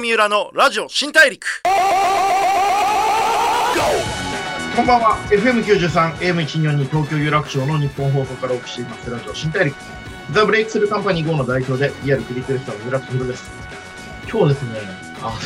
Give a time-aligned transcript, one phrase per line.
[0.00, 1.62] 三浦のラジオ新大陸。
[4.74, 5.18] こんばんは。
[5.28, 9.76] FM93 AM142 東京有楽町の日本放送からお送りしていますラジオ新大陸。
[10.32, 13.50] ザ・ブレイクスルーカンパニー GO の代表でリアルクリテレスターの村木宏です。
[14.30, 14.80] 今日ですね
[15.20, 15.38] あ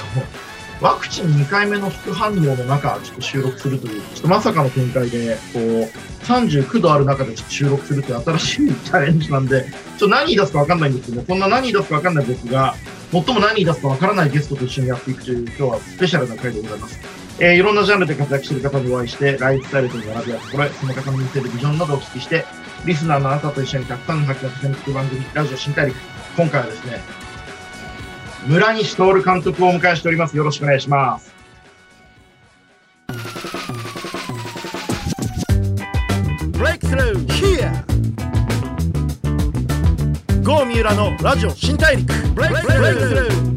[0.83, 5.91] のワクチン2回目の副反応の中ちょっと収録するというちょっとまさかの展開でこう
[6.25, 12.75] 39度ある中で収録するという新しいチャレンジなんでちょっと何出すか分かんないんですけどそんな何出すか分かんないですが
[13.13, 22.45] 最も何出すか分からないゲストと一緒にやっていくという今日はスペシャルな回でございますえーいろんなジャンルで活躍している方にお会いして、ライフスタイルとの並びやころへ、その方の見せるビジョンなどをお聞きして、
[22.87, 25.97] リスナーのあなたと一緒にたくさんの発見をさせに聞く番組、ラジオ新大陸。
[26.37, 27.01] 今回はですね、
[28.47, 30.37] 村西徹監督をお迎えしております。
[30.37, 31.34] よろしくお願いします。
[36.65, 37.85] ブレイクスルー Here
[40.43, 43.53] 郷三浦のラジオ新大陸ブレイクスルー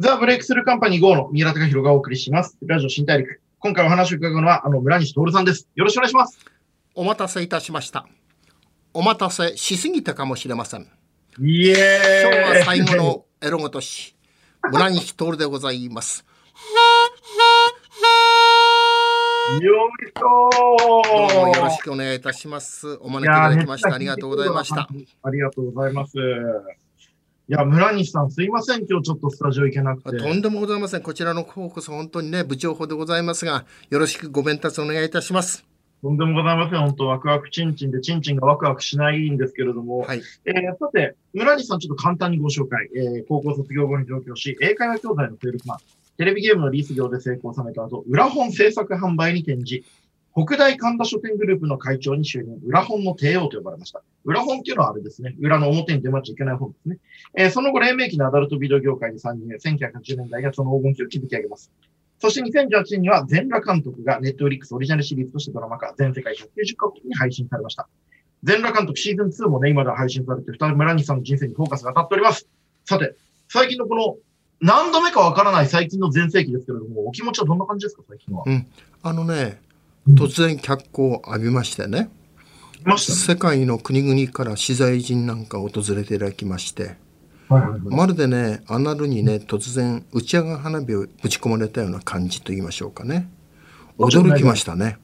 [0.00, 2.58] ザ・ブレイクスルーカンパニー GO の三浦貴弘がお送りします。
[2.66, 3.40] ラジオ新大陸。
[3.58, 5.66] 今回お話を伺うのは、あの、村西徹さんです。
[5.76, 6.38] よろしくお願いします。
[6.94, 8.06] お待たせいたしました。
[8.92, 10.86] お待たせしすぎたかもしれません。
[11.40, 14.14] イエーイ今日は最後のエロごとし、
[14.70, 16.26] 村西徹でございます。
[19.60, 22.98] よいしょどうーもよろしくお願いいたします。
[23.00, 24.88] お招きいただきましてありがとうございました。。
[25.22, 26.16] ありがとうございます。
[26.16, 26.20] い
[27.48, 28.86] や、村西さん、すいません。
[28.88, 30.16] 今日ちょっとスタジオ行けなくて。
[30.16, 31.02] とんでもございません。
[31.02, 35.64] こちらの方こそ本当にね、部長法でございますが、よろしくご鞭達お願いいたします。
[36.02, 36.80] とんでもございません。
[36.80, 40.22] 本当、ワクワクチンチンで、チンチンがワクワクしないんですけれども、はい。
[40.46, 42.88] えーさて、村西さん、ちょっと簡単にご紹介。
[42.96, 45.78] えー高校卒業後に上京し、英会話教材のセールスマン、
[46.18, 49.84] テレビゲームのリース業で成功を収めた後、裏本制作販売に転じ、
[50.34, 54.02] 北大神田書店グループの会長に就任、裏本の帝王と呼ばれました。
[54.24, 55.34] 裏本っていうのはあれですね。
[55.40, 56.98] 裏の表に出まっちゃいけない本ですね。
[57.36, 61.70] えーその後、黎明期のアダルトビデオ業界に参入、1980年代がその黄金期を築き上げます。
[62.18, 67.88] そして2018年には、全裸監督がネットフリックスオリジナルシリーズとしてドラマ化、全世界190カ国に配信されました。
[68.42, 72.48] 全裸監督シーズン2もね、今では配信されて、二人村西さんの人生にフォーカスが当たっております。
[72.84, 73.14] さて、
[73.48, 74.16] 最近のこの、
[74.62, 78.44] 何度目かわからない最近の全盛期ですけれども、お気持ちはどんな感じですか、最近は？
[79.02, 79.60] あのね、
[80.06, 80.14] うん。
[80.14, 82.08] 突然脚光を浴びましてね。
[82.96, 86.96] 世界の国々から取材陣なんか訪れていただきまして、
[87.48, 87.80] はいはいはい。
[87.80, 93.28] まるでねアナルにね突然打ち上が花火をぶち込まれたような感じと言いましょうかね。
[93.98, 94.98] 驚きましたね。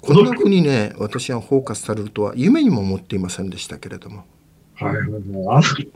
[0.00, 4.24] こんなふうにね私はフォーカスされるとは夢にも思っていませんでしたけれども。
[4.74, 5.88] はいはいはい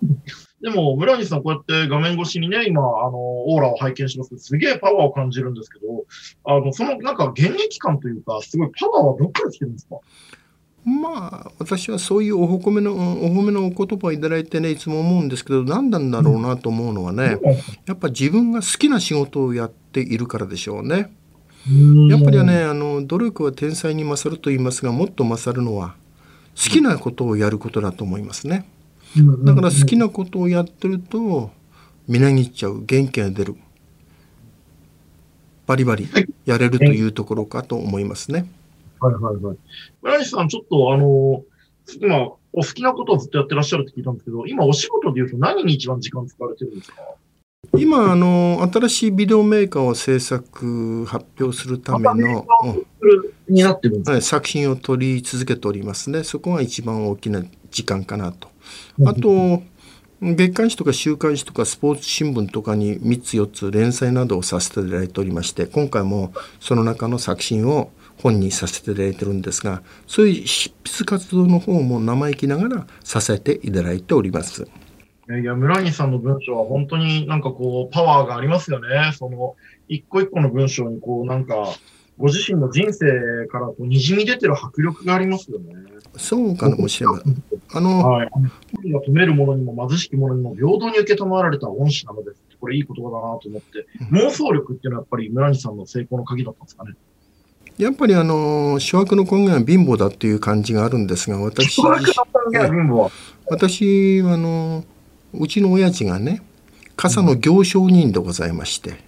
[0.63, 6.05] でも、村西さん、こうやって画面越しにね、今、あの、オーラを拝見しますけど、すげえパワーを感じるんですけど、
[6.45, 9.97] あの、その、なんか、現役感というか、すごいパワーはどっから来てるんですか？
[10.89, 17.39] まあ私はそういうお褒めのお褒めのお言葉をいただいてねいつも思うんですけど何なんだろうなと思うのはね
[17.87, 21.13] やっぱ自分が好きな仕事をやっているからでしょうね。
[22.09, 25.97] やっぱりはねあの努力は天才に勝ると言いますがもっと勝るのは
[26.55, 28.71] 好きなことをやることだと思いますね。
[29.19, 31.51] うん、だから好きなことをやってると
[32.09, 33.57] みなぎっちゃう元気が出る
[35.67, 36.09] バリバリ
[36.45, 38.47] やれるというところかと思いますね。
[39.01, 39.57] はいはいはい。
[40.01, 41.43] 村西さん、ちょっとあの、
[42.01, 47.03] 今、お好きなことをずっとやってらっしゃるって聞いたんですけど、今お仕事で言うと何に一番時間使われてるんですか？
[47.77, 52.87] 今あの新しいビデオメーカーを制作発表するための、うん
[53.49, 54.13] になってるんですか？
[54.13, 58.49] はい作品を撮り続けておりますねそこが一番大きな時間かなと。
[59.07, 59.63] あと
[60.23, 67.91] 月刊誌とか週刊誌とかスポーツ新聞とかに3つ4つ連載などをさせていただいておりまして今回もその中の作品を
[68.23, 74.67] 本にさせていただいてるんですがそういう執筆活動の方も生意気ながらさせていただいております。
[75.29, 79.11] いやいや、村西さんの文章は本当になんかこう、パワーがありますよね。
[79.13, 79.57] その、
[79.89, 81.67] 一個一個の文章にこう、なんか、
[82.19, 85.75] ご自身の人生からこう、滲み出てる迫力がありますよね。
[86.17, 87.43] そうかもしれません。
[87.73, 88.31] あのはい。
[88.75, 92.41] 神が止める者にも貧しき者にも平等に受け止められた恩師なのです。
[92.59, 96.95] これいい言葉だなと思って、妄想力っていうのはやっぱり村西さんの成功の鍵だったんですかね。
[97.77, 101.83] やっぱりあの諸悪の根源は貧乏だっていう感じがあるんですが私。
[103.49, 104.85] 私あの
[105.35, 106.43] うちの親父がね
[106.97, 109.06] 傘の行商人でございまして、うん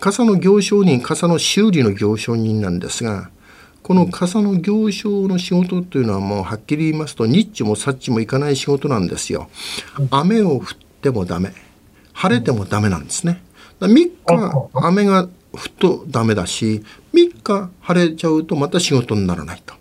[0.00, 3.30] 傘の行商人傘の修理の行商人なんですが
[3.84, 9.50] この傘の行商の仕事というのはもうはっきり言いますとニッチもサッチもいかない仕事なんですよ。
[10.10, 10.62] 雨を降っ
[11.02, 11.52] てもダメ
[12.14, 13.42] 晴れてもダメなんですね。
[13.78, 15.28] だ3日雨が降
[15.64, 16.82] るとダメだし
[17.12, 19.74] 3日晴れちゃうとまた仕事にならないと。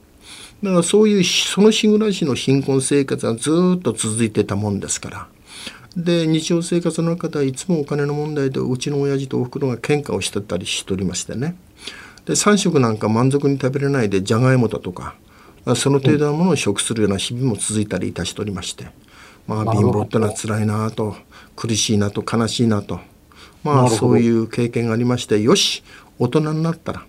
[0.63, 5.27] だからそういうその日暮らしの貧困生活がずっと続いてたもんですから
[5.95, 11.55] で日常生活の中ではいつもお金の問題でうちの親父とおふくろが喧嘩をしてたりしておりましてね。
[12.25, 15.15] で3食なんか満足に食べれないでじゃがいもだとか
[15.75, 18.87] その程度のものを食するような日々も続いたりいたしておりまして。
[19.45, 21.15] まあ貧乏ってのは辛いなと
[21.55, 22.99] 苦しいなと悲しいなと。
[23.63, 25.83] まあそういう経験がありましてよし
[26.19, 27.05] 大人になったら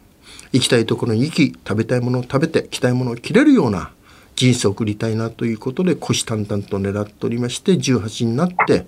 [0.52, 3.92] 行きたいところに行き食べたいものを食べて着たいものを着れるような
[4.36, 8.86] 人生を送りたいなということで虎視眈々と狙っておりまして18になって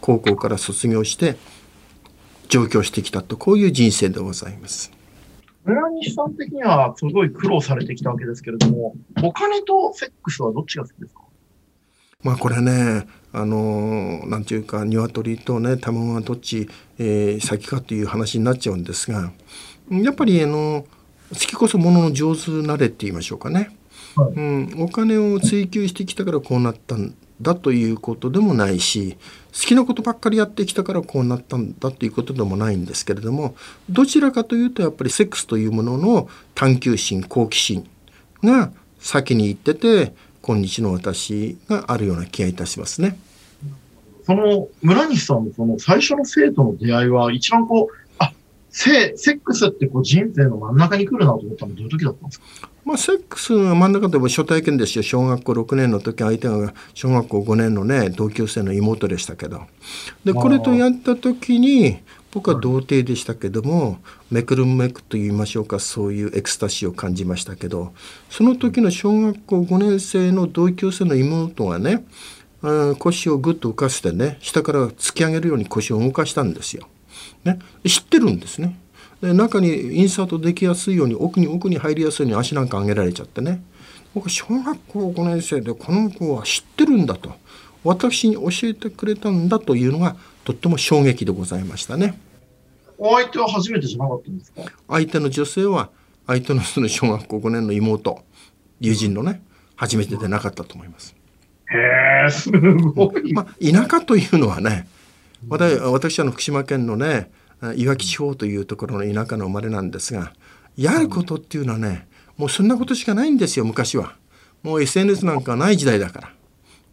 [0.00, 1.36] 高校から卒業して
[2.48, 4.90] 上京してきたとこういう人生でございます。
[5.64, 11.20] 村西さん的にはすごい苦労されてきたわけですけれどもお金とセックスはどっちが好きですか？
[12.22, 16.68] まあこれねあのなんていうか鶏とね卵がどっち、
[16.98, 19.30] えー、先かという話になっちゃうんですが
[19.90, 20.86] やっぱりあの
[21.30, 23.76] 好きこそものの上手なれって言いましょうかね。
[24.16, 29.16] はい、うん、お金を追求してきたからこうなったんだということでもないし
[29.52, 33.54] 好きなことばっかりやってきたからこうなったんだということでもないんですけれども
[33.88, 37.88] どちらかというとやっぱりセックスというものの探求心好奇心
[38.42, 43.18] が先に行ってて今日の私があるような気がいたしますね。
[44.24, 48.07] その村西さんのその最初の生徒の出会いは一番こう
[48.70, 52.68] セセックスってこう人生の真ん中に来るなと思ったのはどういう時だったんですか？
[52.84, 55.02] まあ、セックスが真ん中でも初体験ですよ。
[55.02, 59.62] 小学校6年の時相手が小学校5年のね同級生の妹でしたけど。
[60.24, 61.98] でこれとやった時に
[62.32, 63.98] 僕は童貞でしたけども
[64.30, 67.92] めくるめくと言いましょうかそういうエクスタシーを感じましたけど。
[68.30, 72.06] その時の小学校5年生の同級生の妹がね
[72.98, 76.88] 腰をぐっと浮かせてね下から突き上げるように腰を動かしたんですよ。
[77.44, 78.78] ね、知ってるんですね
[79.20, 83.62] で中にインサートできやすいように奥に奥に入りやすいように足なんか上げられちゃってね
[84.14, 87.32] 僕小学校5年生でこの子は知ってるんだと
[87.84, 92.18] 私に教えてくれたんだというのがとっても衝撃でございましたね。
[92.96, 94.62] お相手は初めてじゃなかったんですか？
[94.88, 95.90] 相手の女性は
[96.26, 98.20] 相手のその小学校5年の妹
[98.80, 99.42] 友人のね
[99.76, 101.14] 初めてでなかったと思います。
[101.70, 103.32] へえすごい。
[103.32, 104.88] まあ田舎というのはね
[105.46, 107.30] 私はの福島県のね
[107.76, 110.32] いわき地方というところの田舎の生まれなんですが
[110.76, 114.16] やることっていうのはねもうそんなことしかないんですよ昔は。
[114.62, 116.32] もう SNS なんかない時代だから。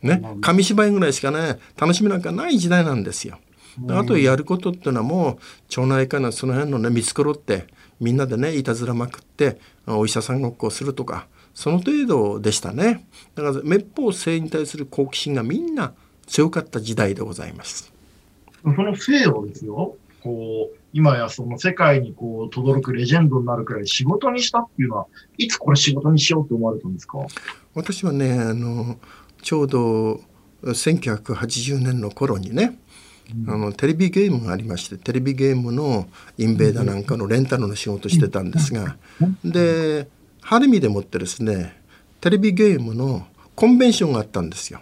[0.02, 3.40] ね、紙芝居ぐらいしかね楽しみなんかない時代なんですよ。
[3.90, 5.38] あとやることっていうのはもう
[5.68, 7.66] 町内会のその辺のね見繕って
[8.00, 13.08] みんなでねいたずらまくってお医者さんごっこをするとかその程度でしたね。
[13.34, 15.94] だから滅法性に対する好奇心がみんな
[16.28, 17.95] 強かった時代でございます。
[18.74, 25.08] その性をですよ、こう、今やその世界にこう、轟くレジェンドになるくらい仕事にしたっていうのは、
[25.38, 27.20] いつこれ仕事にしようと思われたんですか？
[27.76, 28.98] 私はね、あの、
[29.42, 30.22] ちょうど
[30.64, 32.80] 1980年の頃にね、
[33.46, 36.08] うん、あのテレビゲームがありましてテレビゲームの
[36.38, 38.98] インベーダーなんかのレンタルの仕事してたんですが、
[39.44, 40.08] で
[40.42, 41.82] 晴海でもってですね
[42.22, 44.80] テレビゲームのコンベンションがあったんですよ。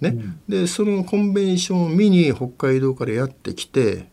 [0.00, 0.16] ね、
[0.48, 4.06] でそのコンベンションを見に北海道からやってきて、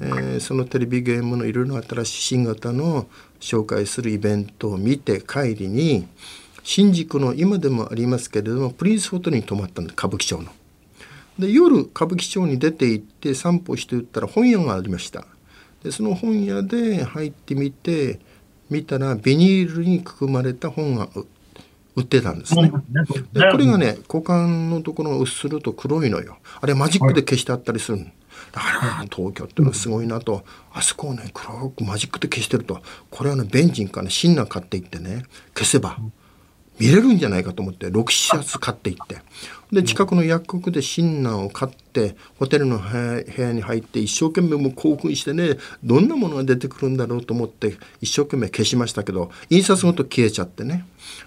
[0.00, 3.06] えー、そのテレビゲームのいろいろな新しい新型の
[3.40, 6.06] 紹介するイベントを見て帰りに
[6.62, 10.50] 新宿の今でもありますけれどもプリンスホテルに泊まったんで歌舞伎町の。
[11.38, 15.24] で夜歌舞伎町に出て行って散歩していったら本屋がありました。
[15.82, 18.20] でその本屋で入ってみて
[18.70, 21.08] 見たらビニールにくくまれた本が
[21.94, 22.72] 売ってたんですね。
[23.32, 26.38] でこれがね股間のところがうっすると黒いのよ。
[26.60, 27.98] あれマジックで消してあったりする。
[28.50, 32.80] だから東京っていうのはすごいなと、あそこをね黒くマジックで消してると。
[33.10, 35.98] これはねベンジンかねシンナー買っていってね消せば
[36.78, 39.18] 見れるんじゃないかと思って6冊買っていって。
[39.72, 50.86] で近くの薬局でシンナーを買ってホテルの部屋に入って一生懸命もう興奮してねどんなものが出てくるんだろうと思って一生懸命消しましたけど印刷ごと消えちゃってね。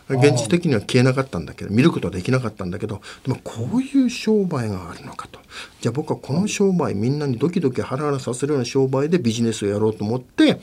[0.10, 5.40] 現実的には消えなかったんだけど見ることはできなかったんだけどでもこういう商売があるのかと。
[5.82, 10.60] じゃあ僕はこの商売みんなにドキドキハラハラさせるような商売でビジネスをやろうと思って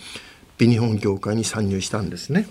[0.58, 2.46] 美日本業界に参入したんですね。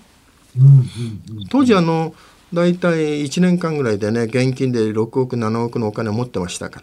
[1.49, 2.13] 当時あの
[2.53, 6.81] 大体1年間ぐらいでね現金で6億7億のお金を持ってましたか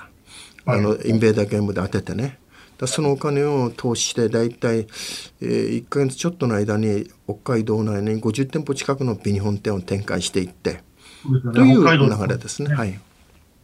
[0.66, 2.38] ら、あのインベーダーゲームで当ててね。
[2.78, 4.86] だそのお金を投資して大体、
[5.40, 10.80] えー、1か月ちょっとの間に北海道内に50店舗近くの美日本店を展開していって、
[11.52, 12.72] という流れですね。
[12.74, 12.98] はい。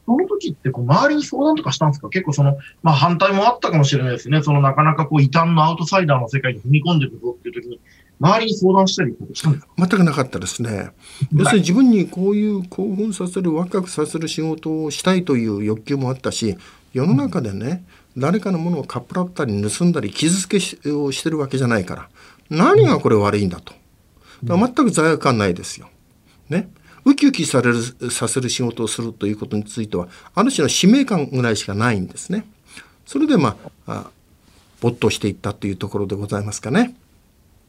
[0.04, 2.10] その時ってこう周りに相談とかしたんですか？
[2.10, 4.42] 結構その、まあ反対もあったかもしれないですね。
[4.42, 7.80] そのなかなかこう異端のアウトサイダーの世界に踏み込んでいくぞっていう時に、
[8.20, 9.72] 周りに相談したりしたんですか？
[9.76, 10.90] 全くなかったですね。
[11.32, 16.56] 要するに自分にこういう興奮させる、ワクワクさせる仕事をしたいという欲求もあったし、
[16.92, 17.84] 世の中でね、
[18.16, 20.58] 誰かのものをかっぷらったり盗んだり傷つけ
[20.92, 22.08] をしてるわけじゃないから
[22.48, 23.74] 何がこれ悪いんだと
[24.44, 25.88] だ全く罪悪感ないですよ。
[26.48, 26.68] ね。
[27.04, 32.46] ウキウキされるさせる仕事をするということについてはある種の使命感ぐらいしかないんですね。
[33.04, 33.56] それでま
[33.88, 34.10] あ
[34.80, 36.94] 没頭していったというところでございますかね。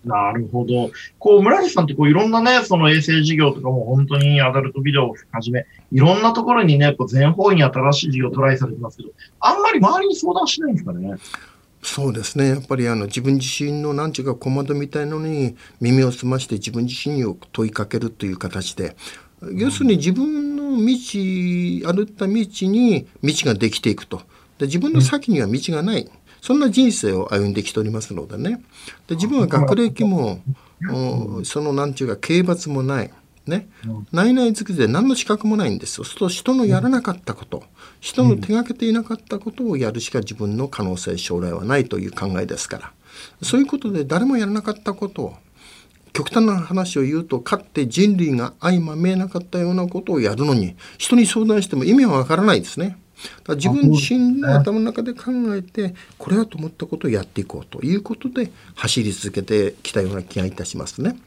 [0.06, 0.92] なるほど。
[1.20, 9.10] こう、村西さんってこういろんなね、その衛星事業とかも本当にアダルトビデオをはじめ、いろんなところにね、こう全方位に新しい事業をトライされてますけど、
[9.40, 11.16] あんまり周りに相談しないんですかね？
[11.88, 18.96] そうですねやっぱりあの自分自身の何ていうか小窓みたいのに耳を澄まして自分自身を問いかけるという形で
[19.54, 24.24] 要するに自分の道歩った道に道ができていくと
[24.58, 26.10] で自分の先には道がない、
[26.46, 28.62] そんな人生を歩んできておりますのでね
[29.08, 30.42] で自分は学歴も
[31.44, 33.12] その何て言うか刑罰もない。
[33.48, 33.70] ね、
[34.12, 36.04] 内々づくで何の資格もないんですよ。
[36.04, 37.64] そうすると人のやらなかったこと、
[38.00, 42.92] 人の手がけていなかったことをやるしか自分の可能性将来はないという考えですから
[43.44, 45.36] そういうことで誰もやらなかったことを
[46.12, 52.98] 極端な話を言うとかって人類が相まみえなかったようなことをやるのに人に相談しても意味はわからないですね。
[53.44, 61.18] だ自分自身の頭の中で考えてこれはと思ったことをやっていこうということで走り続けてきたような気がいたしますね。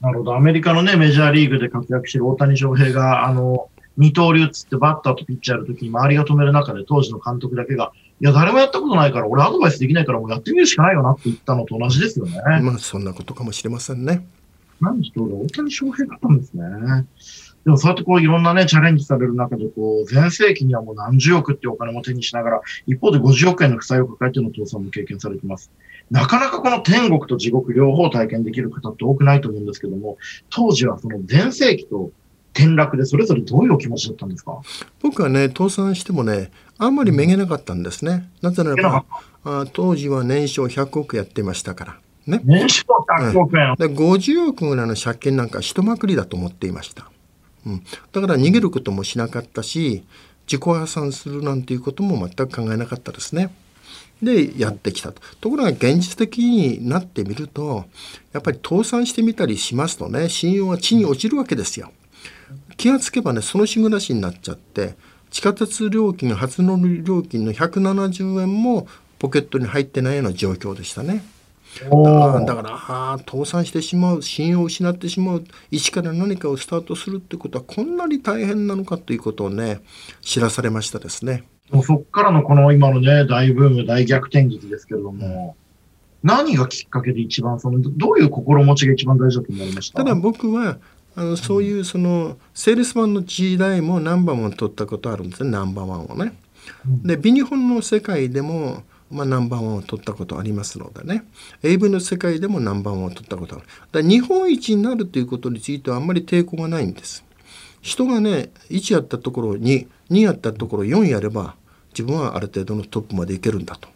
[0.00, 0.36] なるほど。
[0.36, 12.40] アメリカのね、メジャーリーグで活躍している大谷翔平が、あの、二刀流っつってバッターとピッチャーやるときに周りが止める中で当時の監督だけが、いや、誰もやったことないから、俺アドバイスできないからもうやってみるしかないよなって言ったのと同じですよね。
[12.62, 14.26] まあ、そんなことかもしれませんね。
[14.80, 16.64] 何人大谷翔平だったんですね。
[17.66, 25.72] でもそうやってこういろんなね、チャレンジされる中で、こう、全盛期にはもう何十億ってお金も手にしながら、一方で50億円の負債を抱えての倒産も経験されてます。
[26.08, 30.16] なかなかこの天国と地獄両方体験できる方って多くないと思うんですけども、
[30.48, 32.12] 当時はその全盛期と
[32.54, 34.60] 転落でそれぞれどういうお気持ちだったんですか？
[35.02, 38.30] 僕はね、倒産してもね、あんまりめげなかったんですね。
[38.42, 39.04] なぜならば、
[39.42, 41.96] あ当時は年商100億やってましたから。
[42.28, 47.10] ね、年商100億円、うん、で50億ぐらいの借金なんか一まくりだと思っていました。
[47.66, 50.04] うん、だから逃げることもしなかったし
[50.46, 53.52] 自己破産するなんていうことも全く考えなかったですね。
[54.22, 55.20] でやってきたと。
[55.40, 57.84] ところが現実的になってみると
[58.32, 61.92] やっぱり倒産してみたりしますとね信用は地に落ちるわけですよ。
[62.76, 64.94] 気がつけばねその日暮らしになっちゃって
[65.30, 68.86] 地下鉄料金初乗り料金の170円も
[69.18, 71.24] ポケットに入ってないような状況でしたね。
[71.84, 72.70] だから
[73.14, 79.80] あ倒産してしまう信用を失ってしまう一から何かをスタートするってことはこんなに大変なのかということをね
[80.20, 81.44] 知らされましたですね。
[81.84, 85.56] そっからのこの今のね大ブーム大逆転劇ですけれども、
[86.22, 90.04] うん、何がきっかけで一番そのどういう心持ちが一番大事だと思いました？
[90.04, 90.78] ただ僕は
[91.16, 96.34] あのそういうそのセールスマンの時代もナンバーワン取ったことあるんですねナンバーワンをね。
[97.04, 101.24] でビニ本の世界でもまあ、ナンバーワンを取ったことありますのでね。
[101.62, 103.66] AV の世界でもナンバーワンを取ったことある。
[103.92, 107.24] だ日本一になるということについてはあんまり抵抗がないんです。
[107.82, 111.54] 人がね1やったところに2やったところ4やれば
[111.90, 113.88] 自分はある程度のトップまでいけるんだと。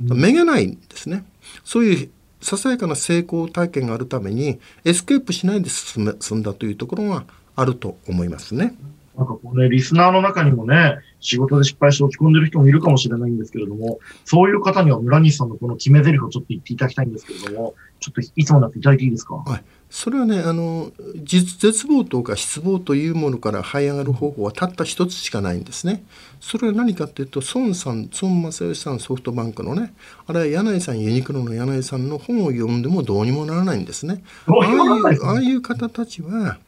[0.00, 1.24] めげないんですね。
[1.64, 2.10] そういう
[2.40, 8.74] ささやかな成功体験があるためにエスケープしないで進んだというところがあると思いますね。
[9.16, 19.36] なんかこうね、リスナーの中にもね、仕事で失敗して落ち込んでる人もいるかもしれないんですけれども、そういう方には村西さんのこの決め台詞をちょっと言っていただきたいんですけれども、ちょっといつもなっていただいていいですか？
[19.36, 19.64] はい。
[19.88, 20.90] それはね、あの、
[21.22, 26.04] 絶望とか失望というものから這い上がる方法はたった一つしかないんですね。
[26.40, 29.94] それは何かっていうと、孫さん、孫正義さん、ソフトバンクのね、
[30.26, 34.22] あれは柳井さん、ユニクロの柳井さんの本を読んでもどうにもならないんですね。
[34.46, 36.58] ああいうああいう方たちは、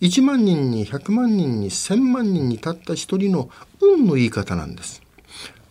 [0.00, 3.50] 1万人に100万人に1000万人にたった一人の
[3.80, 5.03] 運の言い方なんです。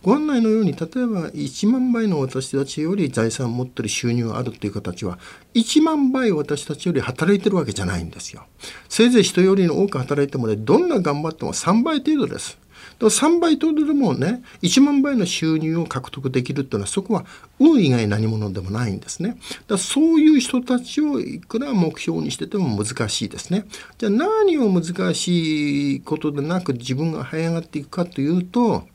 [0.04, 5.18] ご案内のように例えば1万倍の私たちより財産を持ってる収入があるという形は
[5.54, 8.44] 1万倍私たちより働いてるわけじゃないんですよ。
[8.90, 12.58] せいぜい人よりの多く働いてもねどんな頑張っても3倍程度です。
[13.00, 17.24] 3倍程度でもね1万倍の収入を獲得できるっていうのはそこは
[17.58, 19.38] 運以外何者でもないんですね。
[19.68, 23.64] だそういう人たちをいくら目標にしてても難しいですね。
[23.96, 28.86] じゃあ何を難しいことでなく自分が這い上がっていくかというと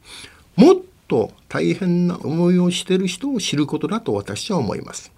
[0.55, 0.75] もっ
[1.09, 5.11] と大変な思いをしている人を知ることだと私は思います。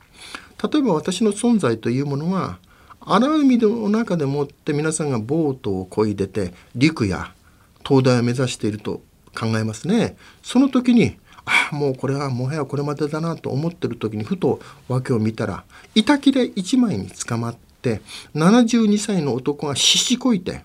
[0.72, 2.58] 例えば私の存在というものは
[3.02, 7.34] 荒海の中でもって皆さんがボートを漕いでて陸や
[7.86, 9.02] 東大を目指していると
[9.38, 10.16] 考えますね。
[10.42, 15.64] その時にああもうこれはもはやこれまでだなと思ってる時にふと訳を見たら
[15.96, 18.02] 板切れ1枚に捕まって
[18.36, 20.64] 72歳の男が必死こいて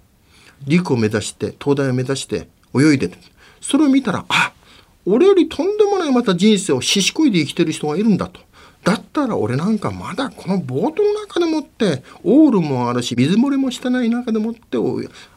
[0.67, 3.15] 陸を目指して東大を目指して泳いでる
[3.63, 4.53] それを見たらあ
[5.07, 8.41] 俺よりとんでもないまた人生をししこいで生きてる人がいるんだと。
[8.87, 14.79] だったら俺なんかまだこのボートの中でもってオールもあるし水漏れもしてない中でもって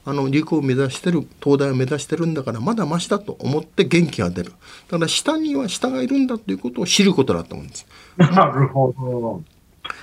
[0.05, 4.53] あの陸を目指してる東大を目指してるんだからまだマシだと思って元気が出る
[4.91, 7.87] だから下には下がいるんだということを知ることだと思うんです。
[8.17, 9.41] なるほど。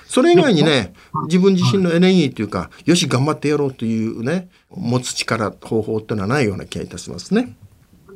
[0.07, 0.93] それ以外にね
[1.27, 7.55] 自分自身のエネルギーというかよし頑張ってやろうというね持つ力方法っていうのはないような気がいたしますね。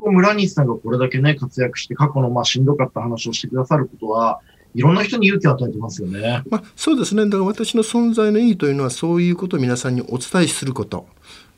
[0.10, 4.42] 村西さんがこれだけね活躍して過去のまあしんどかった話をしてくださることは
[4.74, 6.44] いろんな人に勇気を与えてますよね。
[6.50, 7.26] まあ、そうですね。
[7.26, 11.08] だから私の存在の意義というのはそういうことを皆さんにお伝えすること。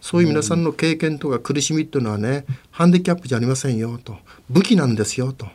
[0.02, 4.18] そういう皆さんの経験とか苦しみというのはね、ハンディキャップじゃありませんよと。
[4.50, 5.48] 武器なんですよと。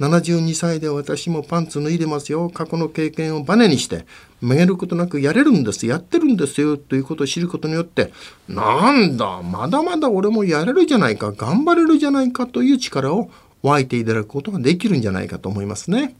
[0.00, 2.50] 72歳で私もパンツ脱いでますよ。
[2.50, 4.04] 過去の経験をバネにして、
[4.40, 5.86] 曲げることなくやれるんです。
[5.86, 6.76] やってるんですよ。
[6.76, 8.12] ということを知ることによって、
[8.48, 13.30] なんだ、まだまだ俺もやれるじゃないか、頑張れるじゃないかという力を
[13.62, 16.14] 湧いていただくことができるんじゃないかと思いますね。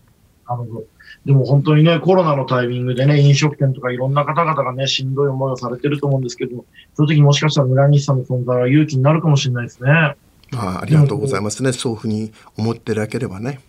[0.49, 0.85] なるほど。
[1.25, 9.91] でも本当にね、コロナのタイミングでね、飲食店とかいろんな方々がね、しんどい思いをされてると思うんですけど、その時もしかしたら村西さんの存在は勇気になるかもしれないですね。
[9.91, 10.17] あ
[10.55, 11.73] あありがとうございますね。
[11.73, 13.61] そういうふうに思っていただければね。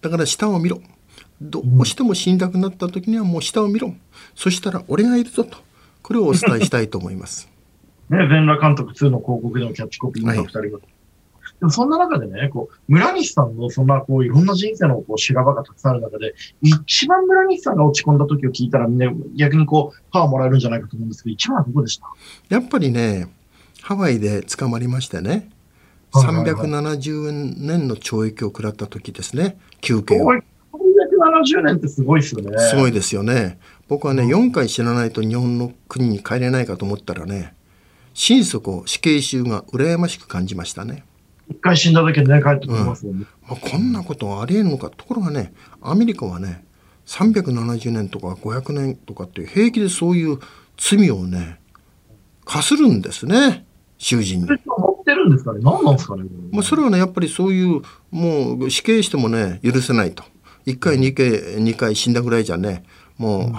[0.00, 0.80] だから下を見ろ。
[1.40, 3.94] どうしても死にたくなった時にはもう下を見ろ。
[4.34, 5.58] そしたら俺がいるぞと。
[6.02, 7.48] これをお伝えしたいと思います。
[8.08, 10.82] ね、全裸監督2の広告でのキャッチコピーの2人が、はい
[11.60, 22.06] でもそんな中でね、こう、村西さんのそんなこういろんな人生のこう修羅場がたくさんある中で、一番村西さんが落ち込んだ時を聞いたらみんな逆にこう、パワーもらえるんじゃないかと思うんですけど、一番はどこでした？
[22.54, 23.28] やっぱりね、
[23.80, 25.48] ハワイで捕まりましてね、
[26.12, 30.32] 370年の懲役を食らった時ですね、休憩を。
[31.16, 32.58] 370年ってすごいですよね。
[32.58, 33.58] すごいですよね。
[33.88, 37.54] 僕はね、4回死なないと日本の国に帰れないかと思ったらね、
[38.14, 41.04] 心底死刑囚が羨ましく感じましたね。
[41.48, 43.18] 一回死んだだけでね、帰ってきますよね。
[43.20, 44.90] うん、まあ、こんなことはありえるのか。
[44.90, 46.64] ところがね、アメリカはね、
[47.06, 50.38] 370年とか500年とかっていう平気でそういう
[50.76, 51.60] 罪をね、
[52.44, 53.64] 課するんですね、
[53.98, 54.46] 囚人に。
[54.46, 60.24] 持ってるんですかね何なんですかねまあ、それはね、やっぱりそういう、もう死刑してもね、許せないと。
[60.66, 61.26] 1回、2回、
[61.58, 62.84] 2回死んだぐらいじゃね、
[63.18, 63.54] もう、うん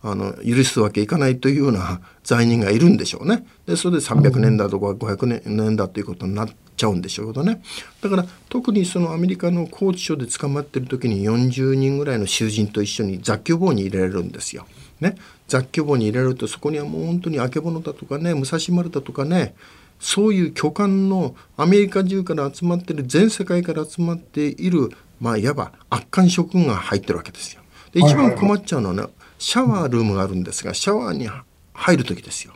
[0.00, 3.44] あの許すわけいかないというような罪人がいるんでしょうね。
[3.66, 7.60] でそれで300年だとか500年だということになっちゃうんでしょうけどね。
[8.00, 14.66] だから特にそのアメリカの拘置所で捕まってる時に40人ぐらいの囚人と一緒に雑居房に入れられるんですよ。
[15.00, 15.16] ね、
[15.48, 19.54] 雑居房に入れられるとそこにはもう本当にあけぼのだとかね武蔵丸だとかね
[20.00, 27.62] そういう巨漢のアメリカ中から集まってる全世界から集まっているまあいわば圧巻諸君が入ってるわけですよ。
[27.92, 29.02] で一番困っちゃうのはね
[29.38, 31.28] シャワールームがあるんですがシャワーに
[31.72, 32.54] 入る時ですよ。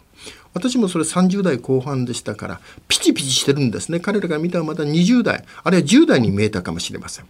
[0.54, 7.26] 私もそれ30代後半でしたからピチピチしてるんですね彼らが見たらまた20代あるいは10代に見えたかもしれません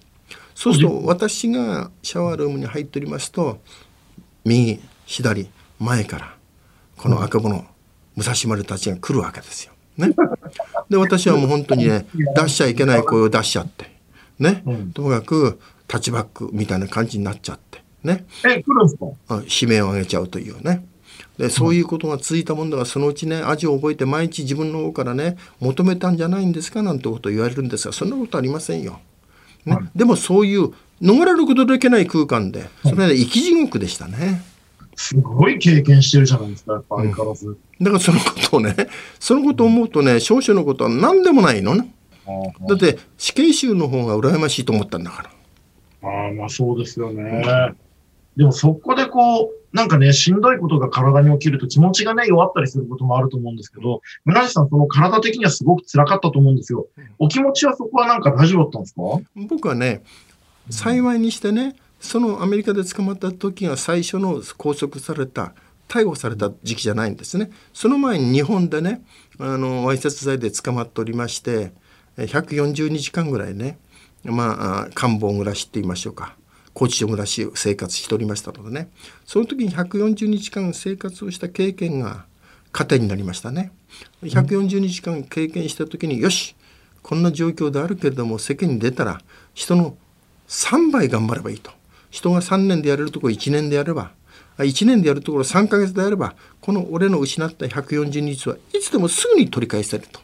[0.54, 3.60] そうすると私がシャワールームに入っておりますと
[4.44, 6.34] 右左前から
[6.96, 7.64] この赤子の
[8.16, 9.72] 武蔵丸たちが来るわけですよ。
[9.96, 10.10] ね、
[10.88, 13.91] で私はもう本当にね出しちゃいけない声を出しちゃって
[14.42, 14.62] ね、
[14.94, 17.82] ともかくタッチバックみたいな感じになっちゃって。
[18.02, 18.26] ね。
[18.44, 19.06] え来るんですか？
[19.30, 20.84] 悲鳴を上げちゃうというね。
[21.38, 29.00] でそういうことが続いたもんだからそのうちね味を覚えて毎日自分の方からね求めたんじゃないんですかなんてことを言われるんですがそんなことありませんよ。
[29.64, 34.42] ね、でもそういう逃れることできない空間でそれは、ね、生き地獄でしたね。
[34.94, 37.56] すごい経験してるじゃないですか、やっぱ相変わらず、うん。
[37.80, 38.76] だからそのことをね、
[39.18, 41.94] そのことを思うとね、少々のことは何でもないのね。
[42.68, 45.22] だって死刑囚の方が羨ましいと思ったんだか
[46.02, 46.08] ら。
[46.08, 47.44] ああ、まあそうですよね。
[48.36, 56.86] でもそこでこう、なんかね、しんどいことが体に起きると気持ちがね、弱ったりすることもあると思うんですけど、村西さん、その体的にはすごく辛かったと思うんですよ。
[57.18, 59.00] お気持ちはそこはなんか大丈夫だったんですか？
[59.48, 60.02] 僕はね、
[60.70, 65.54] 幸いにしてね、そのアメリカで捕まった時が最初の拘束された、
[65.88, 67.50] 逮捕された時期じゃないんですね。
[67.72, 69.02] その前に日本でね、
[69.38, 71.72] あの、わいせつ罪で捕まっておりまして、
[72.26, 73.78] 140日間ぐらいね、
[74.24, 76.36] まあ、官房暮らしって言いましょうか。
[76.74, 78.90] 高知所暮らし生活しておりましたのでね。
[79.26, 82.24] その時に140日間生活をした経験が
[82.72, 83.72] 糧になりましたね。
[84.22, 86.56] 140日間経験した時によし
[87.02, 89.20] こんな状況であるけれども世間に出たら
[89.52, 89.96] 人の
[90.48, 91.70] 3倍頑張ればいいと。
[92.10, 94.12] 人が3年でやれるところ1年でやれば
[94.58, 100.20] 1年でやるところ3ヶ月であればこの俺の失った140日はいつでもすぐに取り返せると。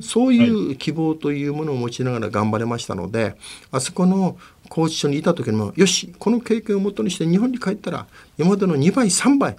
[0.00, 3.36] そういう希望というものを持ちながら頑張れましたので
[3.70, 8.06] あそこの拘置所にいた時にもよしこの経験をもとにして日本に帰ったら
[8.38, 9.56] 今までの2倍3倍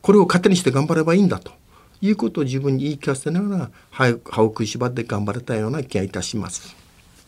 [0.00, 1.52] これを糧にして頑張ればいいんだと
[2.00, 6.76] いうことを自分に言い聞かせながら歯を食いしばって頑張れたような気がいたします。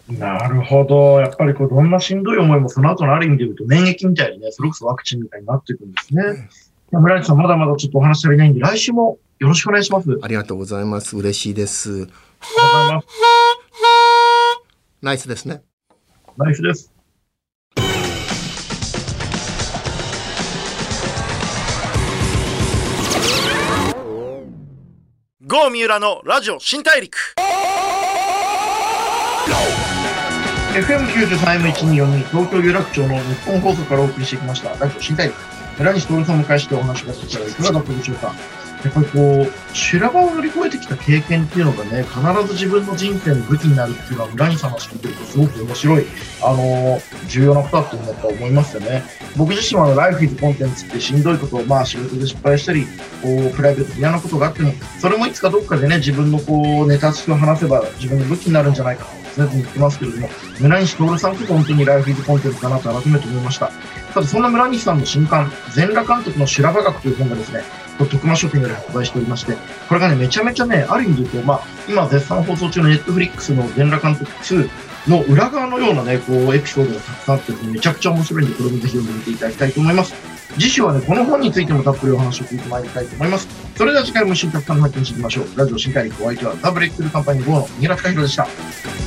[0.09, 1.21] なるほど。
[1.21, 6.49] やっぱりこう、どんなしんどい思いもその後のある意味で言うと免疫みたいにね、それこそワクチンみたいになっていくんですね。
[6.93, 10.19] 村西さん、まだまだちょっとお話足りないんで、来週もよろしくお願いします。
[10.23, 11.17] ありがとうございます。
[11.17, 12.09] 嬉しいです。
[12.41, 13.07] がとうございます。
[15.03, 15.63] ナイスですね。
[16.37, 16.93] ナイスです。
[25.41, 27.17] 郷三浦のラジオ新大陸
[30.75, 34.71] FM93M1242 東京有楽町の日本放送からお送りしてきました。
[34.77, 35.37] ラジオ新大陸。
[35.79, 38.35] 村西徹さんを迎えしてお話をさせていただいていかがだったでしょうか？
[38.85, 46.07] やっぱりこう、修羅場を乗り越えてきた経験っていうのがね、必ず自分の人生の武器になるっていうのは村西さんの話聞いてるとすごく面白い、
[46.43, 49.03] あのー重要なことだっていうのをやっぱ思いますよね。
[49.37, 52.87] 僕自身はライフイズコンテンツってしんどいことを、まあ仕事で失敗したり、
[53.23, 60.29] こう、プライベートで嫌なことがあっても、それもいつかどっかでね、自分のこう、ネタ式を話せば自分の武器になるんじゃないかと常々言ってますけれども、
[60.61, 63.71] 村西徹さんこそ本当にライフイズコンテンツだなと改めて思いました。
[64.15, 67.63] ただそんな村西さんの新刊、全裸監督の修羅場学という本がですね、
[68.05, 69.57] 徳間書店より発売しておりまして、
[69.89, 74.69] これがね、めちゃめちゃね、ある意味で言うと、まあ、今絶賛放送中のネットフリックスの全裸監督2
[75.09, 80.15] の裏側のようなね、こう、エピソードがたくさんあって、めちゃくちゃ面白いんで、これもぜひ読んでみていただきたいと思います。
[80.59, 83.49] 次週はね、この本についてもたっぷりお話を聞いてまいりたいと思います。
[83.77, 85.49] それでは次回も一緒にたくさん発見していきましょう。
[85.57, 89.06] ラジオ新大陸お相手はダブルエクセルカンパニー5の三浦貴弘でした。